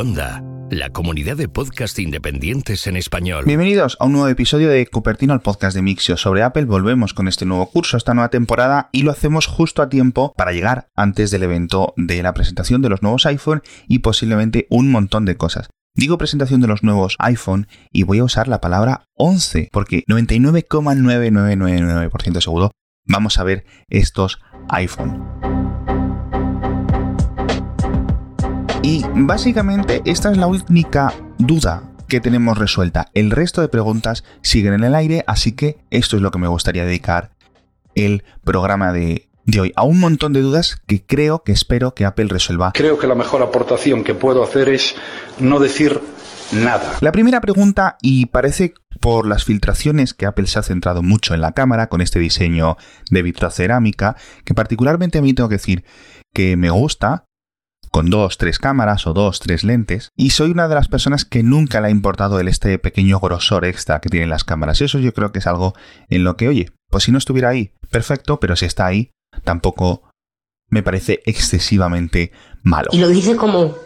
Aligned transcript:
Onda, 0.00 0.44
la 0.70 0.90
comunidad 0.90 1.36
de 1.36 1.48
podcast 1.48 1.98
independientes 1.98 2.86
en 2.86 2.96
español. 2.96 3.44
Bienvenidos 3.44 3.96
a 3.98 4.04
un 4.04 4.12
nuevo 4.12 4.28
episodio 4.28 4.70
de 4.70 4.86
Cupertino, 4.86 5.34
el 5.34 5.40
podcast 5.40 5.74
de 5.74 5.82
Mixio 5.82 6.16
sobre 6.16 6.44
Apple. 6.44 6.66
Volvemos 6.66 7.14
con 7.14 7.26
este 7.26 7.44
nuevo 7.44 7.68
curso, 7.68 7.96
esta 7.96 8.14
nueva 8.14 8.28
temporada, 8.28 8.90
y 8.92 9.02
lo 9.02 9.10
hacemos 9.10 9.48
justo 9.48 9.82
a 9.82 9.88
tiempo 9.88 10.34
para 10.36 10.52
llegar 10.52 10.86
antes 10.94 11.32
del 11.32 11.42
evento 11.42 11.94
de 11.96 12.22
la 12.22 12.32
presentación 12.32 12.80
de 12.80 12.90
los 12.90 13.02
nuevos 13.02 13.26
iPhone 13.26 13.64
y 13.88 13.98
posiblemente 13.98 14.68
un 14.70 14.92
montón 14.92 15.24
de 15.24 15.36
cosas. 15.36 15.68
Digo 15.96 16.16
presentación 16.16 16.60
de 16.60 16.68
los 16.68 16.84
nuevos 16.84 17.16
iPhone 17.18 17.66
y 17.90 18.04
voy 18.04 18.20
a 18.20 18.24
usar 18.24 18.46
la 18.46 18.60
palabra 18.60 19.02
11 19.16 19.70
porque 19.72 20.04
99,9999% 20.06 22.40
seguro 22.40 22.70
vamos 23.04 23.40
a 23.40 23.42
ver 23.42 23.64
estos 23.88 24.38
iPhone. 24.68 25.67
Y 28.88 29.04
básicamente 29.14 30.00
esta 30.06 30.30
es 30.30 30.38
la 30.38 30.46
única 30.46 31.12
duda 31.36 31.92
que 32.08 32.20
tenemos 32.20 32.56
resuelta. 32.56 33.08
El 33.12 33.30
resto 33.30 33.60
de 33.60 33.68
preguntas 33.68 34.24
siguen 34.40 34.72
en 34.72 34.82
el 34.82 34.94
aire, 34.94 35.24
así 35.26 35.52
que 35.52 35.76
esto 35.90 36.16
es 36.16 36.22
lo 36.22 36.30
que 36.30 36.38
me 36.38 36.48
gustaría 36.48 36.86
dedicar 36.86 37.32
el 37.94 38.24
programa 38.44 38.94
de, 38.94 39.28
de 39.44 39.60
hoy. 39.60 39.72
A 39.76 39.82
un 39.82 40.00
montón 40.00 40.32
de 40.32 40.40
dudas 40.40 40.80
que 40.86 41.04
creo, 41.04 41.42
que 41.42 41.52
espero 41.52 41.92
que 41.92 42.06
Apple 42.06 42.28
resuelva. 42.30 42.72
Creo 42.72 42.98
que 42.98 43.06
la 43.06 43.14
mejor 43.14 43.42
aportación 43.42 44.04
que 44.04 44.14
puedo 44.14 44.42
hacer 44.42 44.70
es 44.70 44.94
no 45.38 45.58
decir 45.58 46.00
nada. 46.52 46.96
La 47.02 47.12
primera 47.12 47.42
pregunta, 47.42 47.98
y 48.00 48.24
parece 48.24 48.72
por 49.00 49.26
las 49.26 49.44
filtraciones 49.44 50.14
que 50.14 50.24
Apple 50.24 50.46
se 50.46 50.60
ha 50.60 50.62
centrado 50.62 51.02
mucho 51.02 51.34
en 51.34 51.42
la 51.42 51.52
cámara 51.52 51.90
con 51.90 52.00
este 52.00 52.20
diseño 52.20 52.78
de 53.10 53.20
vitrocerámica, 53.20 54.16
que 54.46 54.54
particularmente 54.54 55.18
a 55.18 55.20
mí 55.20 55.34
tengo 55.34 55.50
que 55.50 55.56
decir 55.56 55.84
que 56.32 56.56
me 56.56 56.70
gusta, 56.70 57.27
con 57.90 58.10
dos, 58.10 58.38
tres 58.38 58.58
cámaras 58.58 59.06
o 59.06 59.12
dos, 59.12 59.40
tres 59.40 59.64
lentes, 59.64 60.10
y 60.16 60.30
soy 60.30 60.50
una 60.50 60.68
de 60.68 60.74
las 60.74 60.88
personas 60.88 61.24
que 61.24 61.42
nunca 61.42 61.80
le 61.80 61.88
ha 61.88 61.90
importado 61.90 62.40
el 62.40 62.48
este 62.48 62.78
pequeño 62.78 63.20
grosor 63.20 63.64
extra 63.64 64.00
que 64.00 64.08
tienen 64.08 64.30
las 64.30 64.44
cámaras. 64.44 64.80
Eso 64.80 64.98
yo 64.98 65.12
creo 65.12 65.32
que 65.32 65.38
es 65.38 65.46
algo 65.46 65.74
en 66.08 66.24
lo 66.24 66.36
que, 66.36 66.48
oye, 66.48 66.72
pues 66.90 67.04
si 67.04 67.12
no 67.12 67.18
estuviera 67.18 67.50
ahí, 67.50 67.72
perfecto, 67.90 68.40
pero 68.40 68.56
si 68.56 68.66
está 68.66 68.86
ahí, 68.86 69.10
tampoco 69.44 70.10
me 70.70 70.82
parece 70.82 71.20
excesivamente 71.24 72.32
malo. 72.62 72.88
Y 72.92 72.98
lo 72.98 73.08
dice 73.08 73.36
como... 73.36 73.76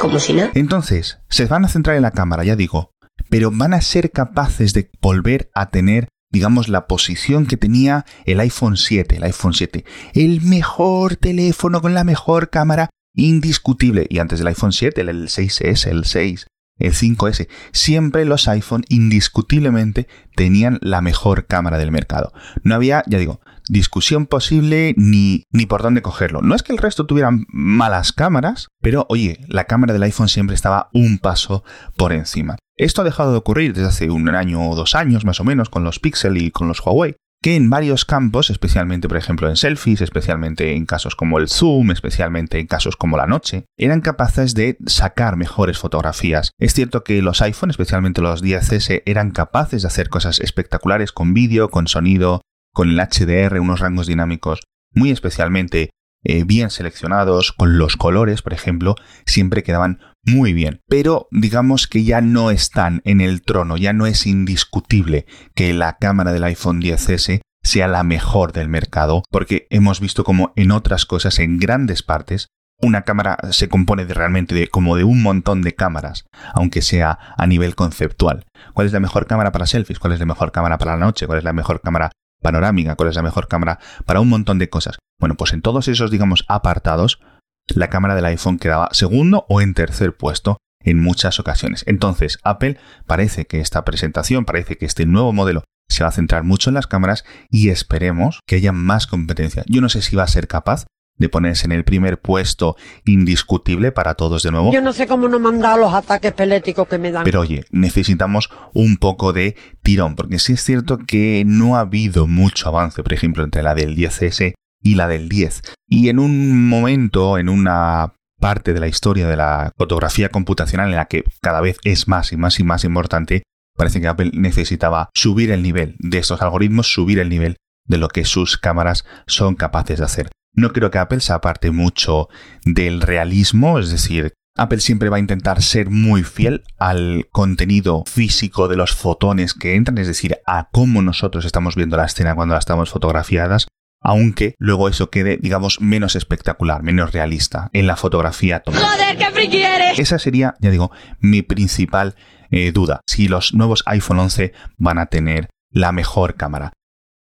como 0.00 0.18
si 0.18 0.32
nada. 0.32 0.50
Entonces, 0.54 1.18
se 1.28 1.46
van 1.46 1.64
a 1.64 1.68
centrar 1.68 1.96
en 1.96 2.02
la 2.02 2.12
cámara, 2.12 2.44
ya 2.44 2.56
digo, 2.56 2.90
pero 3.28 3.50
van 3.52 3.74
a 3.74 3.80
ser 3.80 4.10
capaces 4.10 4.72
de 4.72 4.90
volver 5.00 5.50
a 5.54 5.70
tener 5.70 6.08
digamos, 6.30 6.68
la 6.68 6.86
posición 6.86 7.46
que 7.46 7.56
tenía 7.56 8.04
el 8.24 8.40
iPhone 8.40 8.76
7, 8.76 9.16
el 9.16 9.22
iPhone 9.24 9.54
7, 9.54 9.84
el 10.14 10.40
mejor 10.42 11.16
teléfono 11.16 11.80
con 11.80 11.94
la 11.94 12.04
mejor 12.04 12.50
cámara 12.50 12.90
indiscutible. 13.14 14.06
Y 14.08 14.18
antes 14.18 14.38
del 14.38 14.48
iPhone 14.48 14.72
7, 14.72 15.00
el 15.00 15.28
6S, 15.28 15.86
el 15.86 16.04
6, 16.04 16.46
el 16.78 16.92
5S, 16.92 17.48
siempre 17.72 18.24
los 18.24 18.48
iPhone 18.48 18.84
indiscutiblemente 18.88 20.08
tenían 20.34 20.78
la 20.82 21.00
mejor 21.00 21.46
cámara 21.46 21.78
del 21.78 21.90
mercado. 21.90 22.32
No 22.62 22.74
había, 22.74 23.02
ya 23.06 23.18
digo, 23.18 23.40
discusión 23.68 24.26
posible 24.26 24.94
ni, 24.96 25.44
ni 25.50 25.66
por 25.66 25.82
dónde 25.82 26.02
cogerlo. 26.02 26.42
No 26.42 26.54
es 26.54 26.62
que 26.62 26.72
el 26.72 26.78
resto 26.78 27.06
tuvieran 27.06 27.46
malas 27.48 28.12
cámaras, 28.12 28.68
pero 28.80 29.06
oye, 29.08 29.40
la 29.48 29.64
cámara 29.64 29.92
del 29.92 30.02
iPhone 30.02 30.28
siempre 30.28 30.54
estaba 30.54 30.88
un 30.92 31.18
paso 31.18 31.64
por 31.96 32.12
encima. 32.12 32.56
Esto 32.76 33.00
ha 33.00 33.04
dejado 33.04 33.32
de 33.32 33.38
ocurrir 33.38 33.72
desde 33.72 33.88
hace 33.88 34.10
un 34.10 34.28
año 34.28 34.68
o 34.68 34.76
dos 34.76 34.94
años 34.94 35.24
más 35.24 35.40
o 35.40 35.44
menos 35.44 35.70
con 35.70 35.84
los 35.84 35.98
Pixel 35.98 36.36
y 36.36 36.50
con 36.50 36.68
los 36.68 36.84
Huawei, 36.84 37.16
que 37.42 37.56
en 37.56 37.70
varios 37.70 38.04
campos, 38.04 38.50
especialmente 38.50 39.08
por 39.08 39.16
ejemplo 39.16 39.48
en 39.48 39.56
selfies, 39.56 40.00
especialmente 40.00 40.74
en 40.74 40.84
casos 40.84 41.16
como 41.16 41.38
el 41.38 41.48
zoom, 41.48 41.90
especialmente 41.90 42.58
en 42.58 42.66
casos 42.66 42.96
como 42.96 43.16
la 43.16 43.26
noche, 43.26 43.64
eran 43.78 44.00
capaces 44.00 44.54
de 44.54 44.76
sacar 44.86 45.36
mejores 45.36 45.78
fotografías. 45.78 46.50
Es 46.58 46.74
cierto 46.74 47.04
que 47.04 47.22
los 47.22 47.42
iPhone, 47.42 47.70
especialmente 47.70 48.20
los 48.20 48.42
10S, 48.42 49.02
eran 49.06 49.30
capaces 49.30 49.82
de 49.82 49.88
hacer 49.88 50.08
cosas 50.08 50.40
espectaculares 50.40 51.12
con 51.12 51.34
vídeo, 51.34 51.70
con 51.70 51.88
sonido, 51.88 52.42
con 52.76 52.90
el 52.90 53.00
HDR, 53.00 53.58
unos 53.58 53.80
rangos 53.80 54.06
dinámicos 54.06 54.60
muy 54.92 55.10
especialmente 55.10 55.88
eh, 56.24 56.44
bien 56.44 56.68
seleccionados, 56.68 57.52
con 57.52 57.78
los 57.78 57.96
colores, 57.96 58.42
por 58.42 58.52
ejemplo, 58.52 58.96
siempre 59.24 59.62
quedaban 59.62 60.00
muy 60.22 60.52
bien. 60.52 60.80
Pero 60.86 61.26
digamos 61.30 61.86
que 61.86 62.04
ya 62.04 62.20
no 62.20 62.50
están 62.50 63.00
en 63.06 63.22
el 63.22 63.40
trono, 63.40 63.78
ya 63.78 63.94
no 63.94 64.06
es 64.06 64.26
indiscutible 64.26 65.24
que 65.54 65.72
la 65.72 65.96
cámara 65.96 66.34
del 66.34 66.44
iPhone 66.44 66.82
10S 66.82 67.40
sea 67.62 67.88
la 67.88 68.02
mejor 68.02 68.52
del 68.52 68.68
mercado, 68.68 69.22
porque 69.30 69.66
hemos 69.70 70.00
visto 70.00 70.22
como 70.22 70.52
en 70.54 70.70
otras 70.70 71.06
cosas, 71.06 71.38
en 71.38 71.58
grandes 71.58 72.02
partes, 72.02 72.48
una 72.78 73.02
cámara 73.02 73.38
se 73.52 73.70
compone 73.70 74.04
de 74.04 74.12
realmente 74.12 74.54
de, 74.54 74.68
como 74.68 74.96
de 74.96 75.04
un 75.04 75.22
montón 75.22 75.62
de 75.62 75.74
cámaras, 75.74 76.26
aunque 76.52 76.82
sea 76.82 77.18
a 77.38 77.46
nivel 77.46 77.74
conceptual. 77.74 78.44
¿Cuál 78.74 78.86
es 78.86 78.92
la 78.92 79.00
mejor 79.00 79.26
cámara 79.26 79.50
para 79.50 79.64
selfies? 79.64 79.98
¿Cuál 79.98 80.12
es 80.12 80.20
la 80.20 80.26
mejor 80.26 80.52
cámara 80.52 80.76
para 80.76 80.92
la 80.92 81.06
noche? 81.06 81.26
¿Cuál 81.26 81.38
es 81.38 81.44
la 81.44 81.54
mejor 81.54 81.80
cámara 81.80 82.10
panorámica, 82.42 82.94
cuál 82.96 83.08
es 83.08 83.16
la 83.16 83.22
mejor 83.22 83.48
cámara 83.48 83.78
para 84.04 84.20
un 84.20 84.28
montón 84.28 84.58
de 84.58 84.68
cosas. 84.68 84.98
Bueno, 85.18 85.36
pues 85.36 85.52
en 85.52 85.62
todos 85.62 85.88
esos, 85.88 86.10
digamos, 86.10 86.44
apartados, 86.48 87.20
la 87.68 87.88
cámara 87.90 88.14
del 88.14 88.26
iPhone 88.26 88.58
quedaba 88.58 88.88
segundo 88.92 89.46
o 89.48 89.60
en 89.60 89.74
tercer 89.74 90.16
puesto 90.16 90.58
en 90.80 91.00
muchas 91.00 91.40
ocasiones. 91.40 91.84
Entonces, 91.86 92.38
Apple 92.44 92.78
parece 93.06 93.46
que 93.46 93.60
esta 93.60 93.84
presentación, 93.84 94.44
parece 94.44 94.76
que 94.76 94.86
este 94.86 95.04
nuevo 95.06 95.32
modelo 95.32 95.64
se 95.88 96.04
va 96.04 96.08
a 96.08 96.12
centrar 96.12 96.44
mucho 96.44 96.70
en 96.70 96.74
las 96.74 96.86
cámaras 96.86 97.24
y 97.50 97.70
esperemos 97.70 98.40
que 98.46 98.56
haya 98.56 98.72
más 98.72 99.06
competencia. 99.06 99.64
Yo 99.66 99.80
no 99.80 99.88
sé 99.88 100.02
si 100.02 100.16
va 100.16 100.24
a 100.24 100.28
ser 100.28 100.48
capaz 100.48 100.86
de 101.18 101.28
ponerse 101.28 101.66
en 101.66 101.72
el 101.72 101.84
primer 101.84 102.20
puesto 102.20 102.76
indiscutible 103.04 103.92
para 103.92 104.14
todos 104.14 104.42
de 104.42 104.50
nuevo. 104.50 104.72
Yo 104.72 104.82
no 104.82 104.92
sé 104.92 105.06
cómo 105.06 105.28
no 105.28 105.38
me 105.38 105.48
han 105.48 105.60
dado 105.60 105.78
los 105.78 105.94
ataques 105.94 106.32
peléticos 106.32 106.86
que 106.88 106.98
me 106.98 107.10
dan. 107.10 107.24
Pero 107.24 107.40
oye, 107.40 107.64
necesitamos 107.70 108.50
un 108.74 108.96
poco 108.96 109.32
de 109.32 109.56
tirón, 109.82 110.16
porque 110.16 110.38
sí 110.38 110.54
es 110.54 110.62
cierto 110.62 110.98
que 110.98 111.44
no 111.46 111.76
ha 111.76 111.80
habido 111.80 112.26
mucho 112.26 112.68
avance, 112.68 113.02
por 113.02 113.12
ejemplo, 113.12 113.44
entre 113.44 113.62
la 113.62 113.74
del 113.74 113.96
10S 113.96 114.54
y 114.82 114.94
la 114.94 115.08
del 115.08 115.28
10. 115.28 115.62
Y 115.88 116.08
en 116.08 116.18
un 116.18 116.68
momento, 116.68 117.38
en 117.38 117.48
una 117.48 118.14
parte 118.38 118.74
de 118.74 118.80
la 118.80 118.88
historia 118.88 119.26
de 119.26 119.36
la 119.36 119.72
fotografía 119.76 120.28
computacional 120.28 120.90
en 120.90 120.96
la 120.96 121.06
que 121.06 121.24
cada 121.40 121.60
vez 121.60 121.78
es 121.84 122.06
más 122.06 122.32
y 122.32 122.36
más 122.36 122.60
y 122.60 122.64
más 122.64 122.84
importante, 122.84 123.42
parece 123.76 124.00
que 124.00 124.08
Apple 124.08 124.30
necesitaba 124.34 125.10
subir 125.14 125.50
el 125.50 125.62
nivel 125.62 125.96
de 125.98 126.18
estos 126.18 126.42
algoritmos, 126.42 126.92
subir 126.92 127.18
el 127.18 127.28
nivel 127.28 127.56
de 127.86 127.98
lo 127.98 128.08
que 128.08 128.24
sus 128.24 128.58
cámaras 128.58 129.04
son 129.26 129.54
capaces 129.54 129.98
de 129.98 130.04
hacer. 130.04 130.30
No 130.56 130.72
creo 130.72 130.90
que 130.90 130.98
Apple 130.98 131.20
se 131.20 131.32
aparte 131.32 131.70
mucho 131.70 132.28
del 132.64 133.02
realismo, 133.02 133.78
es 133.78 133.90
decir, 133.90 134.32
Apple 134.56 134.80
siempre 134.80 135.10
va 135.10 135.16
a 135.16 135.20
intentar 135.20 135.62
ser 135.62 135.90
muy 135.90 136.24
fiel 136.24 136.64
al 136.78 137.28
contenido 137.30 138.04
físico 138.06 138.68
de 138.68 138.76
los 138.76 138.94
fotones 138.94 139.52
que 139.52 139.74
entran, 139.74 139.98
es 139.98 140.06
decir, 140.06 140.38
a 140.46 140.68
cómo 140.72 141.02
nosotros 141.02 141.44
estamos 141.44 141.76
viendo 141.76 141.98
la 141.98 142.06
escena 142.06 142.34
cuando 142.34 142.54
la 142.54 142.58
estamos 142.58 142.88
fotografiadas, 142.90 143.68
aunque 144.00 144.54
luego 144.58 144.88
eso 144.88 145.10
quede, 145.10 145.36
digamos, 145.36 145.80
menos 145.80 146.16
espectacular, 146.16 146.82
menos 146.82 147.12
realista 147.12 147.68
en 147.74 147.86
la 147.86 147.96
fotografía 147.96 148.62
¡Joder, 148.64 149.18
qué 149.18 149.30
friki 149.32 149.62
eres! 149.62 149.98
Esa 149.98 150.18
sería, 150.18 150.54
ya 150.60 150.70
digo, 150.70 150.90
mi 151.20 151.42
principal 151.42 152.14
eh, 152.50 152.72
duda, 152.72 153.00
si 153.06 153.28
los 153.28 153.52
nuevos 153.52 153.82
iPhone 153.86 154.20
11 154.20 154.52
van 154.78 154.98
a 154.98 155.06
tener 155.06 155.50
la 155.70 155.92
mejor 155.92 156.36
cámara. 156.36 156.72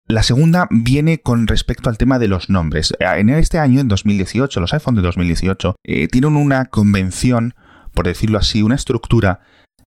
La 0.08 0.22
segunda 0.22 0.68
viene 0.70 1.20
con 1.20 1.46
respecto 1.46 1.88
al 1.88 1.98
tema 1.98 2.18
de 2.18 2.28
los 2.28 2.50
nombres. 2.50 2.92
Eh, 2.98 3.06
en 3.16 3.30
este 3.30 3.58
año, 3.58 3.80
en 3.80 3.88
2018, 3.88 4.60
los 4.60 4.72
iPhone 4.72 4.96
de 4.96 5.02
2018 5.02 5.76
eh, 5.84 6.08
tienen 6.08 6.36
una 6.36 6.66
convención, 6.66 7.54
por 7.94 8.06
decirlo 8.06 8.38
así, 8.38 8.62
una 8.62 8.74
estructura 8.74 9.40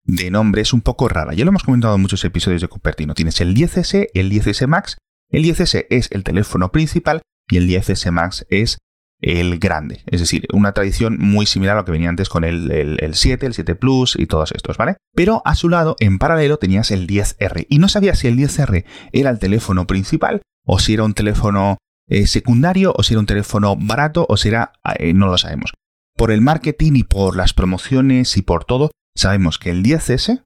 de 0.04 0.32
nombres 0.32 0.74
un 0.74 0.82
poco 0.82 1.10
rara. 1.10 1.34
Ya 1.34 1.46
lo 1.46 1.50
hemos 1.50 1.64
comentado 1.64 1.96
en 1.96 2.02
muchos 2.02 2.24
episodios 2.24 2.62
de 2.62 2.68
Cupertino. 2.68 3.14
Tienes 3.14 3.42
el 3.42 3.56
10S, 3.56 4.08
el 4.14 4.32
10S 4.32 4.68
Max. 4.68 4.98
El 5.30 5.44
10S 5.44 5.88
es 5.90 6.12
el 6.12 6.24
teléfono 6.24 6.72
principal 6.72 7.22
y 7.50 7.58
el 7.58 7.68
10S 7.68 8.12
Max 8.12 8.46
es 8.50 8.78
el 9.26 9.58
grande. 9.58 10.04
Es 10.06 10.20
decir, 10.20 10.46
una 10.54 10.74
tradición 10.74 11.18
muy 11.20 11.48
similar 11.48 11.76
a 11.76 11.80
lo 11.80 11.86
que 11.86 11.92
venía 11.92 12.10
antes 12.10 12.30
con 12.30 12.44
el, 12.44 13.12
7, 13.12 13.46
el 13.46 13.54
7 13.56 13.76
Plus 13.76 14.16
y 14.20 14.28
todos 14.28 14.52
estos, 14.52 14.78
¿vale? 14.78 14.98
Pero 15.16 15.42
a 15.46 15.56
su 15.56 15.68
lado, 15.68 15.96
en 16.00 16.20
paralelo, 16.20 16.58
tenías 16.58 16.92
el 16.92 17.08
10R. 17.08 17.66
Y 17.68 17.80
no 17.80 17.90
sabías 17.90 18.20
si 18.20 18.28
el 18.28 18.38
10R 18.38 18.86
era 19.14 19.32
el 19.32 19.40
teléfono 19.40 19.88
principal 19.88 20.42
o 20.64 20.78
si 20.78 20.94
era 20.94 21.04
un 21.04 21.16
teléfono 21.16 21.78
eh, 22.08 22.28
secundario 22.28 22.94
o 22.96 23.02
si 23.02 23.14
era 23.14 23.20
un 23.20 23.26
teléfono 23.26 23.76
barato 23.76 24.28
o 24.30 24.38
si 24.38 24.50
era... 24.50 24.74
Eh, 25.00 25.14
no 25.14 25.26
lo 25.26 25.40
sabemos. 25.40 25.74
Por 26.16 26.30
el 26.30 26.42
marketing 26.42 26.94
y 26.94 27.04
por 27.04 27.36
las 27.36 27.54
promociones 27.54 28.38
y 28.38 28.44
por 28.44 28.64
todo, 28.64 28.92
sabemos 29.16 29.58
que 29.58 29.72
el 29.72 29.84
10S 29.84 30.44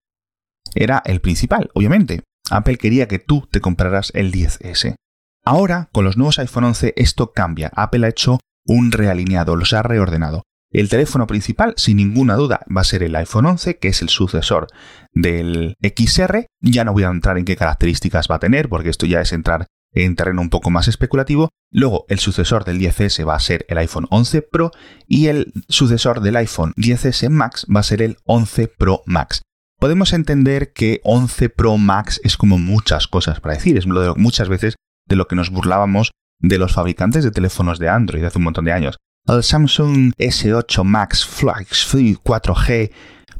era 0.74 1.04
el 1.06 1.20
principal, 1.20 1.70
obviamente. 1.74 2.24
Apple 2.50 2.78
quería 2.78 3.10
que 3.10 3.20
tú 3.20 3.46
te 3.52 3.60
compraras 3.60 4.14
el 4.16 4.32
10S. 4.32 4.96
Ahora, 5.44 5.90
con 5.92 6.06
los 6.06 6.16
nuevos 6.16 6.40
iPhone 6.40 6.64
11, 6.64 6.94
esto 6.96 7.34
cambia. 7.34 7.72
Apple 7.76 8.06
ha 8.06 8.10
hecho 8.10 8.40
un 8.66 8.92
realineado, 8.92 9.56
los 9.56 9.74
ha 9.74 9.82
reordenado. 9.82 10.44
El 10.72 10.88
teléfono 10.88 11.26
principal, 11.26 11.74
sin 11.78 11.98
ninguna 11.98 12.36
duda, 12.36 12.62
va 12.76 12.82
a 12.82 12.86
ser 12.86 13.02
el 13.02 13.16
iPhone 13.16 13.48
11, 13.48 13.80
que 13.80 13.88
es 13.88 14.04
el 14.04 14.10
sucesor 14.10 14.68
del 15.14 15.76
XR. 15.82 16.46
Ya 16.62 16.84
no 16.84 16.94
voy 16.94 17.04
a 17.04 17.10
entrar 17.10 17.40
en 17.40 17.46
qué 17.46 17.56
características 17.56 18.28
va 18.30 18.36
a 18.36 18.40
tener, 18.40 18.70
porque 18.70 18.90
esto 18.90 19.08
ya 19.08 19.20
es 19.20 19.34
entrar 19.34 19.66
en 19.94 20.16
terreno 20.16 20.42
un 20.42 20.52
poco 20.52 20.70
más 20.70 20.88
especulativo. 20.88 21.50
Luego, 21.72 22.06
el 22.08 22.20
sucesor 22.20 22.66
del 22.66 22.80
10S 22.80 23.28
va 23.28 23.36
a 23.36 23.40
ser 23.40 23.66
el 23.68 23.80
iPhone 23.80 24.08
11 24.12 24.44
Pro 24.44 24.72
y 25.08 25.28
el 25.28 25.52
sucesor 25.68 26.22
del 26.22 26.36
iPhone 26.36 26.74
10S 26.76 27.30
Max 27.30 27.66
va 27.74 27.80
a 27.80 27.84
ser 27.84 28.04
el 28.04 28.18
11 28.26 28.68
Pro 28.68 29.02
Max. 29.06 29.42
Podemos 29.80 30.14
entender 30.14 30.74
que 30.74 31.00
11 31.04 31.50
Pro 31.50 31.78
Max 31.78 32.20
es 32.24 32.38
como 32.38 32.58
muchas 32.58 33.08
cosas 33.08 33.40
para 33.40 33.56
decir, 33.56 33.78
es 33.78 33.88
muchas 33.88 34.50
veces 34.50 34.76
de 35.08 35.16
lo 35.16 35.28
que 35.28 35.36
nos 35.36 35.50
burlábamos 35.50 36.12
de 36.40 36.58
los 36.58 36.74
fabricantes 36.74 37.24
de 37.24 37.32
teléfonos 37.32 37.80
de 37.80 37.90
Android 37.90 38.24
hace 38.24 38.38
un 38.38 38.46
montón 38.46 38.66
de 38.66 38.72
años. 38.72 38.98
El 39.28 39.44
Samsung 39.44 40.14
S8 40.18 40.84
Max 40.84 41.26
Flex 41.26 41.94
4G 41.94 42.92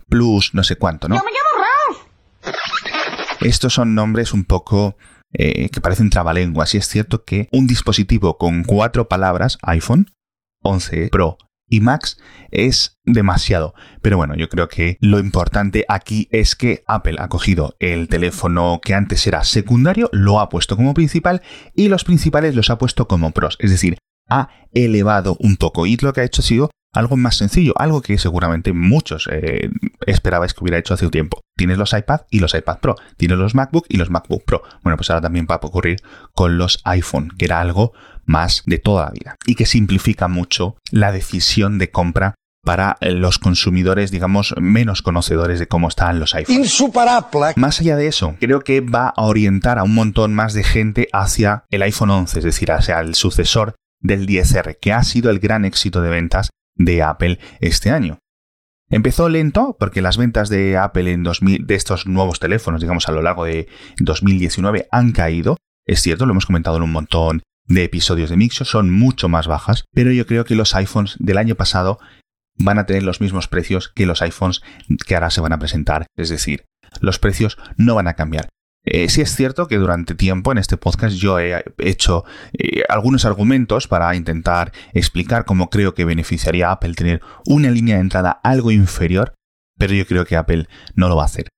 Plus, 0.08 0.54
no 0.54 0.64
sé 0.64 0.76
cuánto, 0.76 1.08
¿no? 1.08 1.16
Yo 1.16 1.22
me 1.24 1.32
llamo 1.32 2.54
Ralph. 2.54 3.42
Estos 3.42 3.74
son 3.74 3.96
nombres 3.96 4.34
un 4.34 4.44
poco 4.44 4.98
eh, 5.34 5.70
que 5.70 5.82
parecen 5.82 6.10
trabalenguas 6.10 6.74
y 6.76 6.78
es 6.78 6.88
cierto 6.88 7.24
que 7.24 7.48
un 7.52 7.68
dispositivo 7.68 8.38
con 8.38 8.64
cuatro 8.64 9.08
palabras, 9.08 9.58
iPhone, 9.62 10.12
11 10.62 11.10
Pro 11.10 11.38
y 11.70 11.82
Max, 11.82 12.18
es 12.52 13.00
demasiado. 13.06 13.74
Pero 14.02 14.18
bueno, 14.18 14.36
yo 14.36 14.50
creo 14.50 14.68
que 14.68 14.98
lo 15.00 15.20
importante 15.20 15.86
aquí 15.88 16.28
es 16.32 16.56
que 16.56 16.84
Apple 16.88 17.18
ha 17.20 17.28
cogido 17.28 17.76
el 17.80 18.08
teléfono 18.08 18.80
que 18.84 18.94
antes 18.94 19.26
era 19.28 19.44
secundario, 19.44 20.10
lo 20.12 20.40
ha 20.40 20.50
puesto 20.50 20.76
como 20.76 20.94
principal 20.94 21.42
y 21.76 21.88
los 21.90 22.04
principales 22.04 22.56
los 22.56 22.70
ha 22.70 22.78
puesto 22.78 23.08
como 23.08 23.32
pros. 23.32 23.58
Es 23.60 23.72
decir, 23.72 23.98
ha 24.30 24.50
elevado 24.74 25.38
un 25.40 25.58
poco 25.58 25.86
y 25.86 25.98
lo 25.98 26.14
que 26.14 26.22
ha 26.22 26.26
hecho 26.26 26.42
ha 26.42 26.46
sido 26.46 26.70
algo 26.94 27.18
más 27.18 27.38
sencillo, 27.38 27.74
algo 27.78 28.02
que 28.02 28.18
seguramente 28.18 28.74
muchos 28.74 29.30
eh, 29.32 29.70
esperabais 30.08 30.54
que 30.54 30.64
hubiera 30.64 30.78
hecho 30.78 30.94
hace 30.94 31.06
un 31.06 31.12
tiempo. 31.12 31.42
Tienes 31.56 31.78
los 31.78 31.94
iPad 31.94 32.22
y 32.32 32.40
los 32.40 32.56
iPad 32.56 32.80
Pro, 32.80 32.96
tienes 33.18 33.38
los 33.38 33.54
MacBook 33.54 33.86
y 33.90 33.98
los 33.98 34.10
MacBook 34.10 34.44
Pro. 34.44 34.64
Bueno, 34.82 34.98
pues 34.98 35.10
ahora 35.10 35.22
también 35.22 35.48
va 35.50 35.56
a 35.56 35.66
ocurrir 35.66 35.98
con 36.34 36.58
los 36.58 36.80
iPhone, 36.86 37.32
que 37.38 37.46
era 37.46 37.60
algo 37.60 37.94
más 38.30 38.62
de 38.66 38.78
toda 38.78 39.06
la 39.06 39.12
vida 39.12 39.36
y 39.46 39.56
que 39.56 39.66
simplifica 39.66 40.28
mucho 40.28 40.78
la 40.92 41.12
decisión 41.12 41.80
de 41.80 41.90
compra 41.90 42.36
para 42.64 42.98
eh, 43.02 43.12
los 43.12 43.40
consumidores, 43.40 44.12
digamos, 44.12 44.54
menos 44.60 45.02
conocedores 45.02 45.60
de 45.60 45.68
cómo 45.68 45.88
están 45.88 46.20
los 46.20 46.36
iPhones. 46.36 46.60
Insuperable. 46.60 47.54
Más 47.56 47.80
allá 47.80 47.96
de 47.96 48.08
eso, 48.08 48.36
creo 48.40 48.62
que 48.62 48.82
va 48.82 49.14
a 49.16 49.24
orientar 49.24 49.80
a 49.80 49.84
un 49.84 49.96
montón 49.96 50.36
más 50.36 50.54
de 50.54 50.64
gente 50.64 51.08
hacia 51.12 51.64
el 51.70 51.82
iPhone 51.82 52.12
11, 52.12 52.40
es 52.40 52.46
decir, 52.46 52.72
hacia 52.72 53.00
el 53.00 53.16
sucesor 53.16 53.76
del 54.00 54.28
10R, 54.28 54.78
que 54.80 54.94
ha 54.94 55.04
sido 55.04 55.32
el 55.32 55.40
gran 55.40 55.66
éxito 55.66 56.02
de 56.02 56.10
ventas 56.10 56.52
de 56.76 57.02
Apple 57.02 57.40
este 57.60 57.90
año. 57.90 58.20
Empezó 58.92 59.30
lento 59.30 59.76
porque 59.80 60.02
las 60.02 60.18
ventas 60.18 60.50
de 60.50 60.78
Apple 60.78 61.12
en 61.12 61.24
2000, 61.24 61.66
de 61.66 61.76
estos 61.76 62.06
nuevos 62.08 62.40
teléfonos, 62.40 62.82
digamos 62.82 63.08
a 63.08 63.12
lo 63.12 63.22
largo 63.22 63.46
de 63.46 63.68
2019, 64.00 64.88
han 64.92 65.12
caído. 65.12 65.58
Es 65.86 66.02
cierto, 66.02 66.26
lo 66.26 66.32
hemos 66.32 66.46
comentado 66.46 66.78
en 66.78 66.84
un 66.84 66.92
montón 66.92 67.42
de 67.70 67.84
episodios 67.86 68.30
de 68.30 68.36
Mixo, 68.36 68.66
son 68.66 68.92
mucho 68.92 69.30
más 69.30 69.48
bajas, 69.48 69.86
pero 69.94 70.12
yo 70.12 70.26
creo 70.26 70.44
que 70.44 70.56
los 70.56 70.76
iPhones 70.76 71.16
del 71.20 71.38
año 71.38 71.56
pasado 71.56 72.00
van 72.58 72.78
a 72.78 72.86
tener 72.86 73.04
los 73.04 73.22
mismos 73.22 73.48
precios 73.48 73.90
que 73.90 74.06
los 74.06 74.22
iPhones 74.22 74.62
que 75.08 75.16
ahora 75.16 75.30
se 75.30 75.40
van 75.40 75.54
a 75.54 75.60
presentar. 75.60 76.08
Es 76.18 76.30
decir, 76.30 76.66
los 77.00 77.20
precios 77.20 77.58
no 77.78 77.96
van 77.96 78.08
a 78.08 78.16
cambiar. 78.16 78.50
Eh, 78.86 79.10
sí 79.10 79.22
es 79.22 79.36
cierto 79.36 79.68
que 79.68 79.78
durante 79.78 80.16
tiempo 80.16 80.52
en 80.52 80.58
este 80.58 80.78
podcast 80.78 81.16
yo 81.16 81.40
he 81.40 81.64
hecho 81.78 82.24
eh, 82.54 82.84
algunos 82.88 83.26
argumentos 83.26 83.88
para 83.88 84.16
intentar 84.16 84.72
explicar 84.94 85.46
cómo 85.46 85.70
creo 85.70 85.94
que 85.94 86.06
beneficiaría 86.06 86.70
a 86.70 86.72
Apple 86.74 86.94
tener 86.94 87.22
una 87.46 87.70
línea 87.72 87.96
de 87.96 88.02
entrada 88.02 88.40
algo 88.44 88.72
inferior, 88.72 89.34
pero 89.78 89.94
yo 89.94 90.06
creo 90.06 90.26
que 90.26 90.38
Apple 90.38 90.68
no 90.96 91.10
lo 91.10 91.18
va 91.18 91.24
a 91.24 91.26
hacer. 91.26 91.50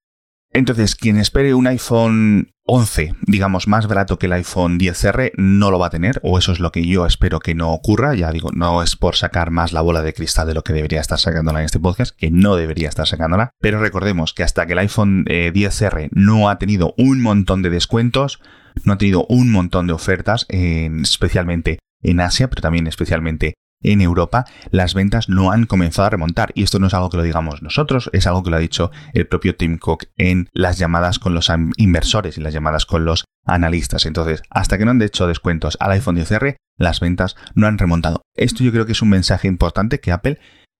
Entonces, 0.53 0.95
quien 0.95 1.18
espere 1.18 1.53
un 1.53 1.68
iPhone 1.68 2.51
11, 2.65 3.15
digamos, 3.21 3.68
más 3.68 3.88
barato 3.88 4.19
que 4.19 4.25
el 4.25 4.33
iPhone 4.33 4.80
10R, 4.80 5.31
no 5.38 5.71
lo 5.71 5.80
va 5.80 5.88
a 5.88 5.92
tener, 5.92 6.19
o 6.24 6.38
eso 6.38 6.51
es 6.51 6.59
lo 6.59 6.71
que 6.71 6.86
yo 6.86 7.06
espero 7.06 7.39
que 7.39 7.56
no 7.56 7.71
ocurra. 7.71 8.15
Ya 8.15 8.31
digo, 8.31 8.50
no 8.53 8.83
es 8.83 8.98
por 8.98 9.15
sacar 9.15 9.50
más 9.50 9.71
la 9.71 9.81
bola 9.81 10.01
de 10.01 10.13
cristal 10.13 10.48
de 10.48 10.53
lo 10.53 10.63
que 10.63 10.74
debería 10.74 11.00
estar 11.00 11.19
sacándola 11.19 11.59
en 11.59 11.65
este 11.65 11.80
podcast, 11.80 12.15
que 12.15 12.31
no 12.31 12.56
debería 12.56 12.89
estar 12.89 13.07
sacándola. 13.07 13.51
Pero 13.59 13.80
recordemos 13.80 14.33
que 14.33 14.44
hasta 14.44 14.65
que 14.65 14.74
el 14.74 14.80
iPhone 14.80 15.25
10R 15.25 16.01
eh, 16.01 16.09
no 16.12 16.50
ha 16.50 16.59
tenido 16.59 16.94
un 16.98 17.21
montón 17.21 17.62
de 17.62 17.69
descuentos, 17.69 18.42
no 18.83 18.94
ha 18.94 18.98
tenido 18.98 19.25
un 19.30 19.51
montón 19.51 19.88
de 19.88 19.94
ofertas, 19.94 20.45
especialmente 20.50 21.80
en 22.01 22.19
Asia, 22.19 22.50
pero 22.50 22.62
también 22.62 22.88
especialmente 22.88 23.53
en 23.83 24.01
Europa 24.01 24.45
las 24.72 24.94
ventas 24.94 25.30
no 25.30 25.51
han 25.51 25.66
comenzado 25.66 26.07
a 26.07 26.10
remontar. 26.10 26.51
Y 26.56 26.63
esto 26.63 26.80
no 26.80 26.88
es 26.88 26.94
algo 26.94 27.10
que 27.10 27.18
lo 27.18 27.24
digamos 27.24 27.62
nosotros, 27.62 28.10
es 28.13 28.28
algo 28.28 28.44
que 28.44 28.50
lo 28.50 28.57
ha 28.57 28.60
dicho 28.60 28.92
el 29.13 29.28
propio 29.28 29.56
Tim 29.56 29.78
Cook 29.78 30.06
en 30.18 30.50
las 30.54 30.78
llamadas 30.78 31.19
con 31.19 31.33
los 31.33 31.51
inversores 31.78 32.38
y 32.38 32.42
las 32.42 32.54
llamadas 32.54 32.86
con 32.86 33.06
los 33.06 33.25
analistas. 33.45 34.06
Entonces, 34.06 34.44
hasta 34.50 34.78
que 34.78 34.86
no 34.86 34.92
han 34.92 35.01
hecho 35.01 35.28
descuentos 35.28 35.78
al 35.80 35.92
iPhone 35.92 36.18
10R, 36.18 36.56
las 36.78 37.00
ventas 37.00 37.36
no 37.54 37.68
han 37.68 37.78
remontado. 37.78 38.22
Esto 38.36 38.63
yo 38.63 38.72
creo 38.72 38.86
que 38.86 38.94
es 38.94 39.01
un 39.01 39.10
mensaje 39.10 39.48
importante 39.48 40.00
que 40.00 40.12
Apple 40.12 40.39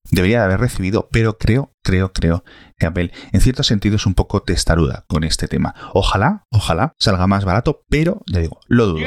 debería 0.10 0.40
de 0.40 0.46
haber 0.46 0.60
recibido, 0.60 1.10
pero 1.12 1.38
creo, 1.38 1.74
creo, 1.84 2.12
creo 2.12 2.44
que 2.78 2.88
Apple 2.88 3.12
en 3.32 3.42
cierto 3.42 3.64
sentido 3.64 3.98
es 3.98 4.06
un 4.06 4.16
poco 4.16 4.42
testaruda 4.42 5.06
con 5.08 5.24
este 5.24 5.48
tema. 5.48 5.76
Ojalá, 5.94 6.44
ojalá 6.52 6.94
salga 7.00 7.28
más 7.28 7.46
barato, 7.46 7.84
pero 7.90 8.22
ya 8.26 8.40
digo, 8.40 8.60
lo 8.68 8.88
dudo. 8.88 9.06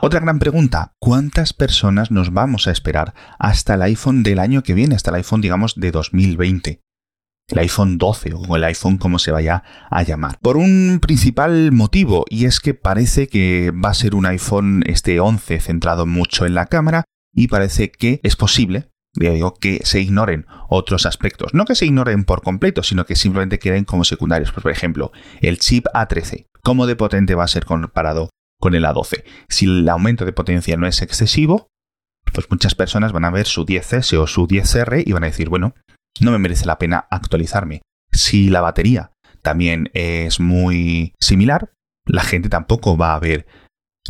Otra 0.00 0.20
gran 0.20 0.38
pregunta, 0.38 0.94
¿cuántas 0.98 1.52
personas 1.52 2.10
nos 2.10 2.32
vamos 2.32 2.66
a 2.66 2.70
esperar 2.70 3.14
hasta 3.38 3.74
el 3.74 3.82
iPhone 3.82 4.22
del 4.22 4.38
año 4.38 4.62
que 4.62 4.74
viene, 4.74 4.94
hasta 4.94 5.10
el 5.10 5.16
iPhone 5.16 5.40
digamos 5.40 5.74
de 5.76 5.90
2020? 5.90 6.80
el 7.48 7.58
iPhone 7.58 7.98
12 7.98 8.32
o 8.34 8.56
el 8.56 8.64
iPhone 8.64 8.98
como 8.98 9.18
se 9.18 9.30
vaya 9.30 9.62
a 9.90 10.02
llamar. 10.02 10.38
Por 10.40 10.56
un 10.56 10.98
principal 11.00 11.72
motivo, 11.72 12.24
y 12.28 12.46
es 12.46 12.60
que 12.60 12.74
parece 12.74 13.28
que 13.28 13.72
va 13.72 13.90
a 13.90 13.94
ser 13.94 14.14
un 14.14 14.26
iPhone 14.26 14.82
este 14.86 15.20
11 15.20 15.60
centrado 15.60 16.06
mucho 16.06 16.46
en 16.46 16.54
la 16.54 16.66
cámara 16.66 17.04
y 17.34 17.48
parece 17.48 17.90
que 17.90 18.20
es 18.22 18.36
posible, 18.36 18.88
ya 19.14 19.30
digo, 19.30 19.54
que 19.54 19.80
se 19.84 20.00
ignoren 20.00 20.46
otros 20.68 21.06
aspectos. 21.06 21.52
No 21.54 21.64
que 21.64 21.74
se 21.74 21.86
ignoren 21.86 22.24
por 22.24 22.42
completo, 22.42 22.82
sino 22.82 23.04
que 23.04 23.16
simplemente 23.16 23.58
queden 23.58 23.84
como 23.84 24.04
secundarios. 24.04 24.52
Pues, 24.52 24.62
por 24.62 24.72
ejemplo, 24.72 25.12
el 25.40 25.58
chip 25.58 25.86
A13. 25.94 26.46
¿Cómo 26.62 26.86
de 26.86 26.96
potente 26.96 27.34
va 27.34 27.44
a 27.44 27.48
ser 27.48 27.64
comparado 27.64 28.30
con 28.62 28.76
el 28.76 28.84
A12. 28.84 29.24
Si 29.48 29.66
el 29.66 29.88
aumento 29.88 30.24
de 30.24 30.32
potencia 30.32 30.76
no 30.76 30.86
es 30.86 31.02
excesivo, 31.02 31.66
pues 32.32 32.48
muchas 32.48 32.76
personas 32.76 33.10
van 33.10 33.24
a 33.24 33.30
ver 33.30 33.46
su 33.46 33.66
10S 33.66 34.16
o 34.16 34.28
su 34.28 34.46
10R 34.46 35.02
y 35.04 35.10
van 35.10 35.24
a 35.24 35.26
decir, 35.26 35.48
bueno, 35.48 35.74
no 36.20 36.30
me 36.30 36.38
merece 36.38 36.64
la 36.64 36.78
pena 36.78 37.08
actualizarme. 37.10 37.82
Si 38.12 38.50
la 38.50 38.60
batería 38.60 39.10
también 39.42 39.90
es 39.94 40.38
muy 40.38 41.12
similar, 41.20 41.72
la 42.06 42.22
gente 42.22 42.48
tampoco 42.48 42.96
va 42.96 43.14
a 43.14 43.18
ver 43.18 43.48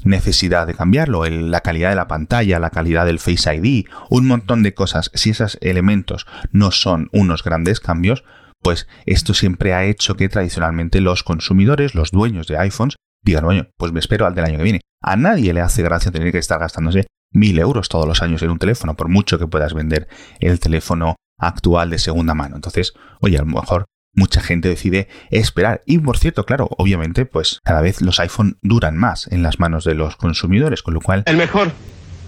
necesidad 0.05 0.67
de 0.67 0.75
cambiarlo. 0.75 1.25
la 1.25 1.63
calidad 1.63 1.89
de 1.89 1.97
la 1.97 2.09
pantalla, 2.09 2.59
la 2.59 2.69
calidad 2.69 3.07
del 3.07 3.21
Face 3.21 3.55
ID, 3.55 3.87
un 4.11 4.27
montón 4.27 4.63
de 4.63 4.75
cosas. 4.75 5.11
Si 5.15 5.31
esos 5.31 5.57
elementos 5.63 6.27
no 6.51 6.73
son 6.73 7.09
unos 7.13 7.43
grandes 7.43 7.81
cambios, 7.81 8.23
pues 8.61 8.87
esto 9.07 9.33
siempre 9.33 9.73
ha 9.73 9.85
hecho 9.85 10.15
que 10.15 10.29
tradicionalmente 10.29 11.01
los 11.01 11.23
consumidores, 11.23 11.95
los 11.95 12.11
dueños 12.11 12.49
de 12.49 12.59
iPhones, 12.59 12.97
digan, 13.23 13.45
bueno, 13.45 13.67
pues 13.77 13.93
me 13.93 14.01
espero 14.01 14.27
al 14.27 14.35
del 14.35 14.45
año 14.45 14.59
que 14.59 14.65
viene. 14.65 14.81
A 15.01 15.17
nadie 15.17 15.53
le 15.53 15.61
hace 15.61 15.83
gracia 15.83 16.13
tener 16.13 16.33
que 16.33 16.39
estar 16.39 16.59
gastándose 16.59 17.07
mil 17.33 17.59
euros 17.59 17.89
todos 17.89 18.07
los 18.07 18.23
años 18.23 18.43
en 18.43 18.51
un 18.51 18.59
teléfono, 18.59 18.95
por 18.95 19.09
mucho 19.09 19.39
que 19.39 19.47
puedas 19.47 19.75
vender 19.75 20.09
el 20.41 20.61
teléfono 20.61 21.17
actual 21.39 21.91
de 21.91 21.99
segunda 21.99 22.35
mano. 22.35 22.57
Entonces, 22.57 22.93
oye, 23.21 23.37
a 23.37 23.41
lo 23.41 23.47
mejor 23.47 23.87
mucha 24.15 24.41
gente 24.41 24.69
decide 24.69 25.09
esperar. 25.31 25.83
Y 25.87 25.99
por 25.99 26.19
cierto, 26.19 26.45
claro, 26.45 26.69
obviamente, 26.77 27.25
pues 27.27 27.61
cada 27.65 27.81
vez 27.81 28.01
los 28.03 28.21
iPhone 28.21 28.59
duran 28.63 28.97
más 28.97 29.27
en 29.29 29.43
las 29.43 29.59
manos 29.59 29.85
de 29.85 29.95
los 29.95 30.17
consumidores, 30.17 30.83
con 30.83 30.95
lo 30.95 31.01
cual... 31.01 31.23
El 31.27 31.37
mejor, 31.37 31.73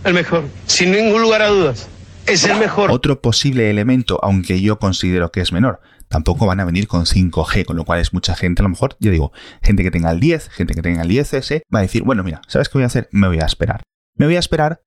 el 0.05 0.15
mejor, 0.15 0.45
sin 0.67 0.93
ningún 0.93 1.23
lugar 1.23 1.43
a 1.43 1.49
dudas. 1.49 1.89
Es 2.27 2.45
el 2.45 2.59
mejor. 2.59 2.91
Otro 2.91 3.21
posible 3.21 3.69
elemento, 3.69 4.19
aunque 4.23 4.63
yo 4.63 4.79
considero 4.79 5.31
que 5.31 5.43
es 5.43 5.53
menor, 5.53 5.81
tampoco 6.15 6.47
van 6.47 6.61
a 6.61 6.65
venir 6.65 6.87
con 6.87 7.07
5G, 7.07 7.65
con 7.65 7.75
lo 7.75 7.85
cual 7.85 7.99
es 7.99 8.13
mucha 8.13 8.37
gente, 8.37 8.63
a 8.63 8.65
lo 8.65 8.69
mejor, 8.69 8.97
yo 9.01 9.11
digo, 9.11 9.33
gente 9.65 9.83
que 9.83 9.91
tenga 9.91 10.13
el 10.13 10.21
10, 10.21 10.49
gente 10.49 10.73
que 10.73 10.81
tenga 10.81 11.03
el 11.03 11.09
10S, 11.09 11.63
va 11.75 11.81
a 11.81 11.83
decir, 11.83 12.05
bueno, 12.05 12.23
mira, 12.23 12.41
¿sabes 12.47 12.69
qué 12.69 12.79
voy 12.79 12.85
a 12.85 12.87
hacer? 12.87 13.09
Me 13.11 13.27
voy 13.27 13.41
a 13.41 13.47
esperar. 13.47 13.83
Me 14.17 14.27
voy 14.27 14.37
a 14.37 14.39
esperar 14.39 14.81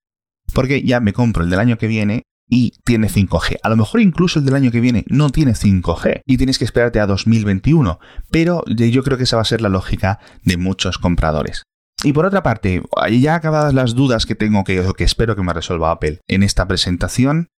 porque 0.53 0.84
ya 0.84 1.01
me 1.01 1.12
compro 1.12 1.43
el 1.43 1.50
del 1.50 1.60
año 1.60 1.77
que 1.77 1.88
viene 1.88 2.24
y 2.50 2.72
tiene 2.86 3.10
5G. 3.10 3.57
A 3.62 3.67
lo 3.67 3.75
mejor 3.75 4.00
incluso 4.00 4.39
el 4.39 4.46
del 4.46 4.55
año 4.55 4.72
que 4.72 4.79
viene 4.79 5.03
no 5.10 5.29
tiene 5.29 5.51
5G 5.51 6.22
y 6.25 6.38
tienes 6.38 6.57
que 6.60 6.63
esperarte 6.63 7.01
a 7.01 7.07
2021, 7.07 8.00
pero 8.31 8.63
yo 8.65 9.03
creo 9.03 9.17
que 9.17 9.25
esa 9.25 9.36
va 9.36 9.41
a 9.41 9.46
ser 9.46 9.60
la 9.60 9.67
lógica 9.67 10.19
de 10.46 10.55
muchos 10.55 10.98
compradores. 10.98 11.63
Y 12.05 12.13
por 12.13 12.25
otra 12.25 12.41
parte, 12.41 12.84
ya 13.19 13.36
acabadas 13.36 13.74
las 13.74 13.96
dudas 13.96 14.25
que 14.25 14.36
tengo 14.36 14.63
que, 14.63 14.81
que 14.96 15.03
espero 15.03 15.36
que 15.36 15.43
me 15.43 15.51
resuelva 15.51 15.91
Apple 15.91 16.22
en 16.29 16.43
esta 16.43 16.65
presentación, 16.69 17.50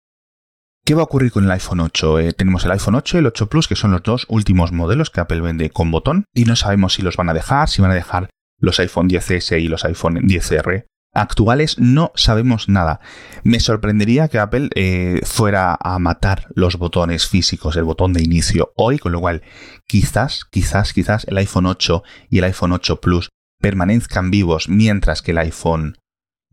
¿Qué 0.85 0.95
va 0.95 1.01
a 1.01 1.05
ocurrir 1.05 1.31
con 1.31 1.43
el 1.43 1.51
iPhone 1.51 1.81
8? 1.81 2.19
Eh, 2.19 2.33
tenemos 2.33 2.65
el 2.65 2.71
iPhone 2.71 2.95
8 2.95 3.17
y 3.17 3.19
el 3.19 3.27
8 3.27 3.47
Plus, 3.47 3.67
que 3.67 3.75
son 3.75 3.91
los 3.91 4.01
dos 4.01 4.25
últimos 4.27 4.71
modelos 4.71 5.09
que 5.09 5.21
Apple 5.21 5.41
vende 5.41 5.69
con 5.69 5.91
botón, 5.91 6.25
y 6.33 6.45
no 6.45 6.55
sabemos 6.55 6.93
si 6.93 7.01
los 7.01 7.15
van 7.15 7.29
a 7.29 7.33
dejar, 7.33 7.69
si 7.69 7.81
van 7.81 7.91
a 7.91 7.95
dejar 7.95 8.29
los 8.59 8.79
iPhone 8.79 9.09
10S 9.09 9.61
y 9.61 9.67
los 9.67 9.85
iPhone 9.85 10.15
10R 10.15 10.85
actuales, 11.13 11.79
no 11.79 12.11
sabemos 12.15 12.69
nada. 12.69 12.99
Me 13.43 13.59
sorprendería 13.59 14.27
que 14.27 14.39
Apple 14.39 14.69
eh, 14.75 15.21
fuera 15.25 15.77
a 15.79 15.99
matar 15.99 16.47
los 16.55 16.77
botones 16.77 17.27
físicos, 17.27 17.75
el 17.75 17.83
botón 17.83 18.13
de 18.13 18.23
inicio 18.23 18.73
hoy, 18.75 18.99
con 18.99 19.11
lo 19.11 19.19
cual 19.19 19.43
quizás, 19.87 20.45
quizás, 20.49 20.93
quizás 20.93 21.25
el 21.25 21.37
iPhone 21.37 21.65
8 21.65 22.03
y 22.29 22.39
el 22.39 22.45
iPhone 22.45 22.73
8 22.73 23.01
Plus 23.01 23.29
permanezcan 23.59 24.31
vivos 24.31 24.69
mientras 24.69 25.21
que 25.21 25.31
el 25.31 25.39
iPhone 25.39 25.97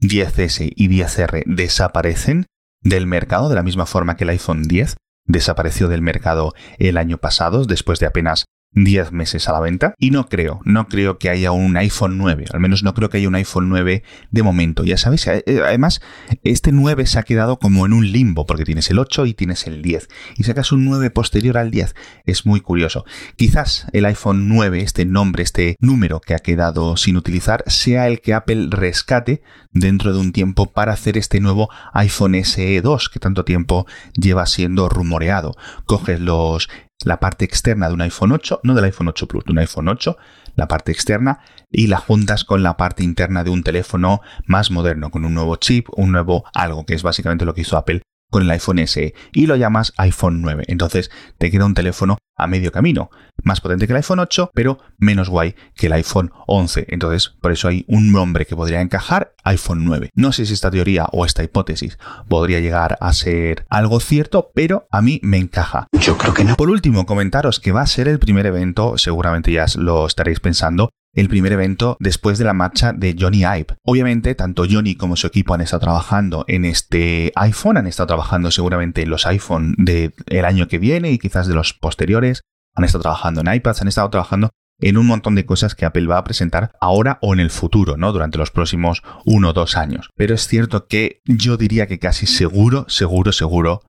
10S 0.00 0.72
y 0.74 0.88
10R 0.88 1.44
desaparecen 1.46 2.46
del 2.82 3.06
mercado 3.06 3.48
de 3.48 3.54
la 3.54 3.62
misma 3.62 3.86
forma 3.86 4.16
que 4.16 4.24
el 4.24 4.30
iPhone 4.30 4.62
10 4.62 4.96
desapareció 5.26 5.88
del 5.88 6.02
mercado 6.02 6.54
el 6.78 6.96
año 6.96 7.18
pasado 7.18 7.64
después 7.64 7.98
de 7.98 8.06
apenas 8.06 8.44
10 8.76 9.12
meses 9.12 9.48
a 9.48 9.52
la 9.52 9.60
venta 9.60 9.94
y 9.98 10.10
no 10.10 10.28
creo, 10.28 10.60
no 10.64 10.86
creo 10.86 11.18
que 11.18 11.30
haya 11.30 11.50
un 11.50 11.76
iPhone 11.76 12.18
9, 12.18 12.44
al 12.52 12.60
menos 12.60 12.82
no 12.82 12.94
creo 12.94 13.08
que 13.08 13.16
haya 13.16 13.28
un 13.28 13.34
iPhone 13.34 13.68
9 13.68 14.04
de 14.30 14.42
momento. 14.42 14.84
Ya 14.84 14.98
sabéis, 14.98 15.26
eh, 15.26 15.42
eh, 15.46 15.60
además 15.64 16.00
este 16.44 16.72
9 16.72 17.06
se 17.06 17.18
ha 17.18 17.22
quedado 17.22 17.58
como 17.58 17.86
en 17.86 17.94
un 17.94 18.12
limbo 18.12 18.46
porque 18.46 18.64
tienes 18.64 18.90
el 18.90 18.98
8 18.98 19.26
y 19.26 19.34
tienes 19.34 19.66
el 19.66 19.82
10 19.82 20.08
y 20.36 20.44
sacas 20.44 20.72
un 20.72 20.84
9 20.84 21.10
posterior 21.10 21.56
al 21.58 21.70
10, 21.70 21.94
es 22.26 22.46
muy 22.46 22.60
curioso. 22.60 23.04
Quizás 23.36 23.86
el 23.92 24.04
iPhone 24.04 24.48
9, 24.48 24.80
este 24.80 25.06
nombre, 25.06 25.42
este 25.42 25.76
número 25.80 26.20
que 26.20 26.34
ha 26.34 26.38
quedado 26.38 26.96
sin 26.96 27.16
utilizar, 27.16 27.64
sea 27.66 28.08
el 28.08 28.20
que 28.20 28.34
Apple 28.34 28.68
rescate 28.70 29.42
dentro 29.72 30.12
de 30.12 30.20
un 30.20 30.32
tiempo 30.32 30.72
para 30.72 30.92
hacer 30.92 31.16
este 31.16 31.40
nuevo 31.40 31.70
iPhone 31.94 32.34
SE 32.44 32.80
2 32.80 33.08
que 33.08 33.20
tanto 33.20 33.44
tiempo 33.44 33.86
lleva 34.14 34.46
siendo 34.46 34.88
rumoreado. 34.88 35.56
Coges 35.86 36.20
los 36.20 36.68
la 37.04 37.20
parte 37.20 37.44
externa 37.44 37.88
de 37.88 37.94
un 37.94 38.00
iPhone 38.00 38.32
8, 38.32 38.60
no 38.62 38.74
del 38.74 38.84
iPhone 38.84 39.08
8 39.08 39.28
Plus, 39.28 39.44
de 39.44 39.52
un 39.52 39.58
iPhone 39.58 39.88
8, 39.88 40.16
la 40.54 40.68
parte 40.68 40.92
externa, 40.92 41.40
y 41.70 41.88
la 41.88 41.98
juntas 41.98 42.44
con 42.44 42.62
la 42.62 42.76
parte 42.76 43.04
interna 43.04 43.44
de 43.44 43.50
un 43.50 43.62
teléfono 43.62 44.20
más 44.46 44.70
moderno, 44.70 45.10
con 45.10 45.24
un 45.24 45.34
nuevo 45.34 45.56
chip, 45.56 45.88
un 45.96 46.12
nuevo 46.12 46.44
algo, 46.54 46.86
que 46.86 46.94
es 46.94 47.02
básicamente 47.02 47.44
lo 47.44 47.54
que 47.54 47.62
hizo 47.62 47.76
Apple 47.76 48.02
con 48.30 48.42
el 48.42 48.50
iPhone 48.50 48.84
SE 48.86 49.14
y 49.32 49.46
lo 49.46 49.56
llamas 49.56 49.92
iPhone 49.98 50.42
9. 50.42 50.64
Entonces 50.68 51.10
te 51.38 51.50
queda 51.50 51.64
un 51.64 51.74
teléfono 51.74 52.18
a 52.36 52.46
medio 52.46 52.70
camino, 52.72 53.10
más 53.42 53.60
potente 53.60 53.86
que 53.86 53.92
el 53.92 53.98
iPhone 53.98 54.18
8, 54.18 54.50
pero 54.54 54.78
menos 54.98 55.28
guay 55.28 55.54
que 55.74 55.86
el 55.86 55.92
iPhone 55.94 56.32
11. 56.46 56.86
Entonces, 56.88 57.34
por 57.40 57.52
eso 57.52 57.68
hay 57.68 57.84
un 57.88 58.12
nombre 58.12 58.46
que 58.46 58.56
podría 58.56 58.80
encajar, 58.80 59.34
iPhone 59.44 59.84
9. 59.84 60.10
No 60.14 60.32
sé 60.32 60.46
si 60.46 60.52
esta 60.52 60.70
teoría 60.70 61.06
o 61.12 61.24
esta 61.24 61.42
hipótesis 61.42 61.98
podría 62.28 62.60
llegar 62.60 62.98
a 63.00 63.12
ser 63.12 63.64
algo 63.68 64.00
cierto, 64.00 64.50
pero 64.54 64.86
a 64.90 65.02
mí 65.02 65.20
me 65.22 65.38
encaja. 65.38 65.86
Yo 66.00 66.18
creo 66.18 66.34
que 66.34 66.44
no. 66.44 66.56
Por 66.56 66.70
último, 66.70 67.06
comentaros 67.06 67.60
que 67.60 67.72
va 67.72 67.82
a 67.82 67.86
ser 67.86 68.08
el 68.08 68.18
primer 68.18 68.46
evento, 68.46 68.98
seguramente 68.98 69.52
ya 69.52 69.66
lo 69.76 70.06
estaréis 70.06 70.40
pensando, 70.40 70.90
el 71.16 71.28
primer 71.28 71.52
evento 71.52 71.96
después 71.98 72.38
de 72.38 72.44
la 72.44 72.52
marcha 72.52 72.92
de 72.92 73.16
Johnny 73.18 73.40
Ive. 73.40 73.78
Obviamente, 73.84 74.34
tanto 74.34 74.64
Johnny 74.70 74.94
como 74.94 75.16
su 75.16 75.26
equipo 75.26 75.54
han 75.54 75.62
estado 75.62 75.80
trabajando 75.80 76.44
en 76.46 76.64
este 76.64 77.32
iPhone, 77.34 77.78
han 77.78 77.86
estado 77.86 78.06
trabajando 78.06 78.50
seguramente 78.50 79.02
en 79.02 79.10
los 79.10 79.26
iPhone 79.26 79.74
del 79.78 80.44
año 80.44 80.68
que 80.68 80.78
viene 80.78 81.10
y 81.10 81.18
quizás 81.18 81.48
de 81.48 81.54
los 81.54 81.72
posteriores, 81.72 82.42
han 82.74 82.84
estado 82.84 83.02
trabajando 83.02 83.40
en 83.40 83.52
iPads, 83.52 83.80
han 83.80 83.88
estado 83.88 84.10
trabajando 84.10 84.50
en 84.78 84.98
un 84.98 85.06
montón 85.06 85.34
de 85.34 85.46
cosas 85.46 85.74
que 85.74 85.86
Apple 85.86 86.06
va 86.06 86.18
a 86.18 86.24
presentar 86.24 86.72
ahora 86.82 87.18
o 87.22 87.32
en 87.32 87.40
el 87.40 87.50
futuro, 87.50 87.96
¿no? 87.96 88.12
Durante 88.12 88.36
los 88.36 88.50
próximos 88.50 89.02
uno 89.24 89.50
o 89.50 89.52
dos 89.54 89.78
años. 89.78 90.10
Pero 90.14 90.34
es 90.34 90.46
cierto 90.46 90.86
que 90.86 91.22
yo 91.24 91.56
diría 91.56 91.86
que 91.86 91.98
casi 91.98 92.26
seguro, 92.26 92.84
seguro, 92.88 93.32
seguro 93.32 93.82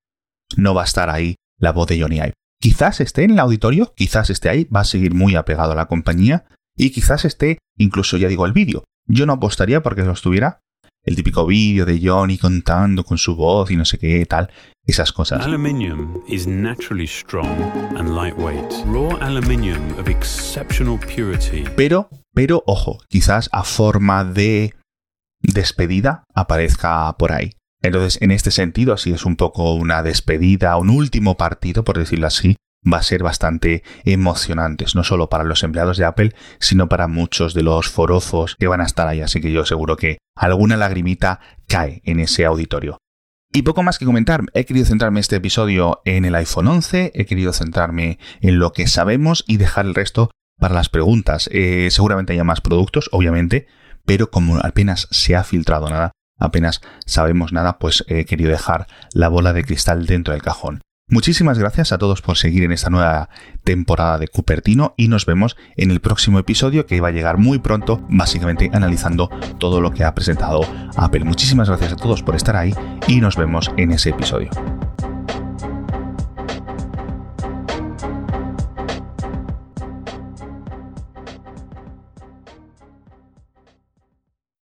no 0.55 0.73
va 0.73 0.83
a 0.83 0.85
estar 0.85 1.09
ahí 1.09 1.35
la 1.59 1.73
voz 1.73 1.87
de 1.87 1.99
Johnny 1.99 2.17
Ive. 2.17 2.33
Quizás 2.61 3.01
esté 3.01 3.23
en 3.23 3.31
el 3.31 3.39
auditorio, 3.39 3.93
quizás 3.95 4.29
esté 4.29 4.49
ahí, 4.49 4.63
va 4.65 4.79
a 4.79 4.85
seguir 4.85 5.13
muy 5.13 5.35
apegado 5.35 5.73
a 5.73 5.75
la 5.75 5.87
compañía, 5.87 6.45
y 6.77 6.91
quizás 6.91 7.25
esté 7.25 7.57
incluso, 7.77 8.17
ya 8.17 8.27
digo, 8.27 8.45
el 8.45 8.53
vídeo. 8.53 8.83
Yo 9.07 9.25
no 9.25 9.33
apostaría 9.33 9.81
porque 9.81 10.03
lo 10.03 10.11
estuviera. 10.11 10.59
El 11.03 11.15
típico 11.15 11.45
vídeo 11.45 11.85
de 11.85 12.01
Johnny 12.03 12.37
contando 12.37 13.05
con 13.05 13.17
su 13.17 13.35
voz 13.35 13.71
y 13.71 13.77
no 13.77 13.85
sé 13.85 13.97
qué, 13.97 14.25
tal, 14.25 14.51
esas 14.85 15.13
cosas. 15.13 15.45
Aluminium 15.45 16.21
is 16.27 16.47
naturally 16.47 17.07
strong 17.07 17.47
and 17.97 18.09
lightweight. 18.09 18.73
Raw 18.87 19.17
aluminium 19.21 19.97
of 19.97 20.09
exceptional 20.09 20.99
purity. 20.99 21.63
Pero, 21.77 22.09
pero, 22.33 22.61
ojo, 22.67 22.99
quizás 23.09 23.49
a 23.53 23.63
forma 23.63 24.25
de 24.25 24.73
despedida 25.41 26.25
aparezca 26.35 27.15
por 27.17 27.31
ahí. 27.31 27.51
Entonces, 27.81 28.21
en 28.21 28.31
este 28.31 28.51
sentido, 28.51 28.93
así 28.93 29.11
es 29.11 29.25
un 29.25 29.37
poco 29.37 29.75
una 29.75 30.03
despedida, 30.03 30.75
un 30.75 30.89
último 30.89 31.37
partido, 31.37 31.85
por 31.85 31.97
decirlo 31.97 32.27
así, 32.27 32.57
va 32.91 32.97
a 32.97 33.03
ser 33.03 33.23
bastante 33.23 33.83
emocionantes, 34.03 34.95
no 34.95 35.03
solo 35.03 35.29
para 35.29 35.43
los 35.43 35.63
empleados 35.63 35.97
de 35.97 36.05
Apple, 36.05 36.35
sino 36.59 36.89
para 36.89 37.07
muchos 37.07 37.53
de 37.53 37.63
los 37.63 37.87
forofos 37.87 38.55
que 38.57 38.67
van 38.67 38.81
a 38.81 38.85
estar 38.85 39.07
ahí, 39.07 39.21
así 39.21 39.41
que 39.41 39.51
yo 39.51 39.65
seguro 39.65 39.97
que 39.97 40.17
alguna 40.35 40.77
lagrimita 40.77 41.39
cae 41.67 42.01
en 42.05 42.19
ese 42.19 42.45
auditorio. 42.45 42.97
Y 43.53 43.61
poco 43.61 43.81
más 43.81 43.97
que 43.97 44.05
comentar, 44.05 44.43
he 44.53 44.65
querido 44.65 44.85
centrarme 44.85 45.19
este 45.19 45.37
episodio 45.37 46.01
en 46.05 46.25
el 46.25 46.35
iPhone 46.35 46.67
11, 46.67 47.11
he 47.15 47.25
querido 47.25 47.53
centrarme 47.53 48.19
en 48.41 48.59
lo 48.59 48.73
que 48.73 48.87
sabemos 48.87 49.43
y 49.47 49.57
dejar 49.57 49.85
el 49.85 49.95
resto 49.95 50.31
para 50.59 50.75
las 50.75 50.89
preguntas. 50.89 51.49
Eh, 51.51 51.87
seguramente 51.91 52.33
haya 52.33 52.43
más 52.43 52.61
productos, 52.61 53.09
obviamente, 53.11 53.67
pero 54.05 54.29
como 54.29 54.57
apenas 54.57 55.07
se 55.11 55.35
ha 55.35 55.43
filtrado 55.43 55.89
nada, 55.89 56.11
apenas 56.37 56.81
sabemos 57.05 57.53
nada, 57.53 57.79
pues 57.79 58.03
he 58.07 58.25
querido 58.25 58.51
dejar 58.51 58.87
la 59.13 59.29
bola 59.29 59.53
de 59.53 59.63
cristal 59.63 60.05
dentro 60.05 60.33
del 60.33 60.43
cajón. 60.43 60.81
Muchísimas 61.09 61.57
gracias 61.57 61.93
a 61.93 61.97
todos 61.97 62.21
por 62.21 62.37
seguir 62.37 62.63
en 62.63 62.73
esta 62.73 62.89
nueva 62.89 63.29
temporada 63.63 64.17
de 64.17 64.27
Cupertino 64.27 64.93
y 64.97 65.07
nos 65.07 65.25
vemos 65.25 65.55
en 65.77 65.89
el 65.89 66.01
próximo 66.01 66.37
episodio 66.37 66.85
que 66.85 66.99
va 66.99 67.07
a 67.07 67.11
llegar 67.11 67.37
muy 67.37 67.59
pronto, 67.59 68.05
básicamente 68.09 68.69
analizando 68.73 69.29
todo 69.57 69.79
lo 69.79 69.91
que 69.91 70.03
ha 70.03 70.13
presentado 70.13 70.59
Apple. 70.97 71.23
Muchísimas 71.23 71.69
gracias 71.69 71.93
a 71.93 71.95
todos 71.95 72.23
por 72.23 72.35
estar 72.35 72.57
ahí 72.57 72.73
y 73.07 73.21
nos 73.21 73.37
vemos 73.37 73.71
en 73.77 73.93
ese 73.93 74.09
episodio. 74.09 74.49